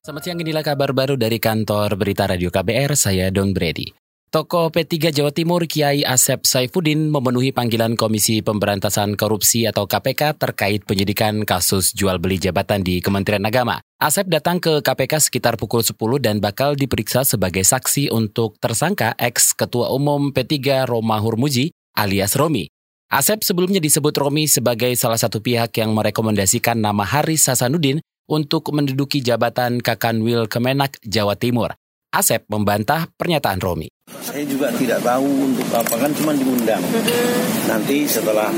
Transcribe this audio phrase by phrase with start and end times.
[0.00, 3.92] Selamat siang, inilah kabar baru dari kantor Berita Radio KBR, saya Don Brady.
[4.32, 10.88] Tokoh P3 Jawa Timur Kiai Asep Saifuddin memenuhi panggilan Komisi Pemberantasan Korupsi atau KPK terkait
[10.88, 13.84] penyidikan kasus jual beli jabatan di Kementerian Agama.
[14.00, 19.92] Asep datang ke KPK sekitar pukul 10 dan bakal diperiksa sebagai saksi untuk tersangka ex-ketua
[19.92, 22.72] umum P3 Roma Hurmuji alias Romi.
[23.12, 28.00] Asep sebelumnya disebut Romi sebagai salah satu pihak yang merekomendasikan nama Haris Hasanuddin
[28.30, 31.74] untuk menduduki jabatan Kakanwil Kemenak Jawa Timur.
[32.10, 33.86] Asep membantah pernyataan Romi.
[34.22, 36.82] Saya juga tidak tahu untuk apa kan cuma diundang.
[37.70, 38.50] Nanti setelah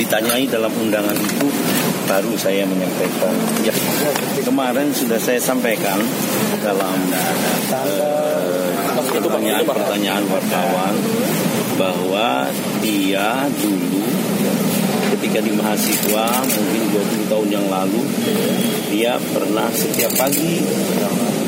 [0.00, 1.48] ditanyai dalam undangan itu
[2.08, 3.32] baru saya menyampaikan.
[3.60, 3.76] Ya,
[4.40, 6.00] kemarin sudah saya sampaikan
[6.64, 6.96] dalam
[7.76, 10.94] uh, pertanyaan-pertanyaan wartawan
[11.76, 12.48] bahwa
[12.80, 14.00] dia dulu
[15.26, 17.98] ketika di mahasiswa mungkin 20 tahun yang lalu
[18.94, 20.62] dia pernah setiap pagi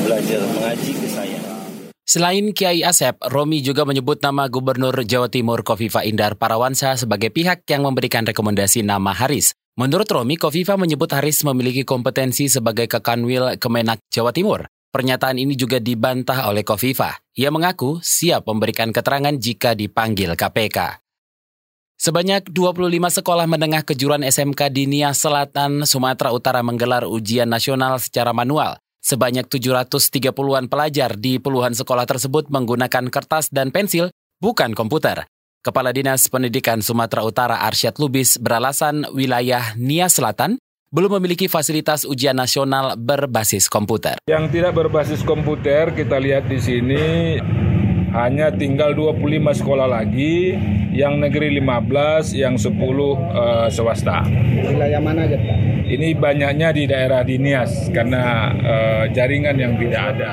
[0.03, 1.39] belajar mengaji ke saya.
[2.03, 7.63] Selain Kiai Asep, Romi juga menyebut nama Gubernur Jawa Timur Kofifa Indar Parawansa sebagai pihak
[7.71, 9.55] yang memberikan rekomendasi nama Haris.
[9.79, 14.67] Menurut Romi, Kofifa menyebut Haris memiliki kompetensi sebagai kekanwil Kemenak Jawa Timur.
[14.91, 17.15] Pernyataan ini juga dibantah oleh Kofifa.
[17.39, 21.08] Ia mengaku siap memberikan keterangan jika dipanggil KPK.
[21.99, 28.31] Sebanyak 25 sekolah menengah kejuruan SMK di Nias Selatan, Sumatera Utara menggelar ujian nasional secara
[28.31, 28.79] manual.
[29.03, 35.27] Sebanyak 730-an pelajar di puluhan sekolah tersebut menggunakan kertas dan pensil, bukan komputer.
[35.59, 40.55] Kepala Dinas Pendidikan Sumatera Utara Arsyad Lubis beralasan wilayah Nias Selatan
[40.95, 44.23] belum memiliki fasilitas ujian nasional berbasis komputer.
[44.31, 47.03] Yang tidak berbasis komputer kita lihat di sini
[48.13, 50.57] hanya tinggal 25 sekolah lagi,
[50.93, 54.25] yang negeri 15, yang 10 uh, swasta.
[54.65, 55.57] Wilayah mana aja Pak?
[55.89, 60.31] Ini banyaknya di daerah Dinias karena uh, jaringan yang tidak ada.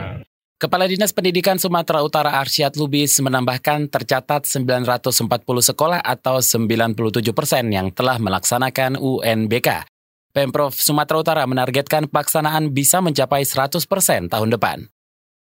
[0.57, 6.97] Kepala Dinas Pendidikan Sumatera Utara Arsyad Lubis menambahkan tercatat 940 sekolah atau 97
[7.37, 9.85] persen yang telah melaksanakan UNBK.
[10.33, 14.96] Pemprov Sumatera Utara menargetkan pelaksanaan bisa mencapai 100% tahun depan.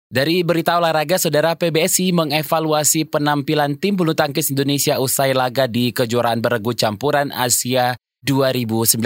[0.07, 6.39] Dari berita olahraga, Saudara PBSI mengevaluasi penampilan tim bulu tangkis Indonesia usai laga di kejuaraan
[6.39, 7.91] beregu campuran Asia
[8.23, 9.03] 2019.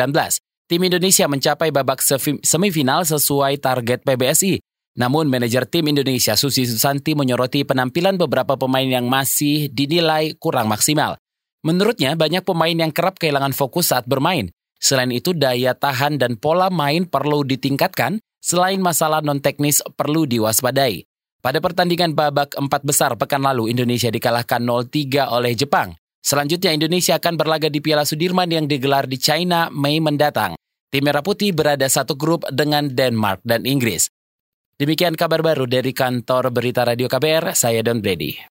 [0.69, 2.05] Tim Indonesia mencapai babak
[2.45, 4.61] semifinal sesuai target PBSI.
[5.01, 11.17] Namun manajer tim Indonesia Susi Susanti menyoroti penampilan beberapa pemain yang masih dinilai kurang maksimal.
[11.65, 14.53] Menurutnya banyak pemain yang kerap kehilangan fokus saat bermain.
[14.77, 21.05] Selain itu, daya tahan dan pola main perlu ditingkatkan, selain masalah non-teknis perlu diwaspadai.
[21.41, 25.95] Pada pertandingan babak empat besar pekan lalu, Indonesia dikalahkan 0-3 oleh Jepang.
[26.21, 30.53] Selanjutnya, Indonesia akan berlaga di Piala Sudirman yang digelar di China Mei mendatang.
[30.91, 34.11] Tim Merah Putih berada satu grup dengan Denmark dan Inggris.
[34.77, 38.50] Demikian kabar baru dari kantor Berita Radio KBR, saya Don Brady.